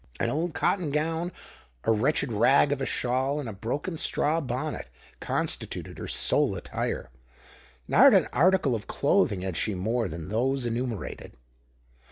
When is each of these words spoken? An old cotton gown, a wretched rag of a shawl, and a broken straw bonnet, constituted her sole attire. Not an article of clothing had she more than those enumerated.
An 0.19 0.31
old 0.31 0.55
cotton 0.55 0.89
gown, 0.89 1.31
a 1.83 1.91
wretched 1.91 2.33
rag 2.33 2.71
of 2.71 2.81
a 2.81 2.87
shawl, 2.87 3.39
and 3.39 3.47
a 3.47 3.53
broken 3.53 3.99
straw 3.99 4.41
bonnet, 4.41 4.87
constituted 5.19 5.99
her 5.99 6.07
sole 6.07 6.55
attire. 6.55 7.11
Not 7.87 8.15
an 8.15 8.25
article 8.33 8.73
of 8.73 8.87
clothing 8.87 9.41
had 9.41 9.55
she 9.57 9.75
more 9.75 10.07
than 10.07 10.29
those 10.29 10.65
enumerated. 10.65 11.33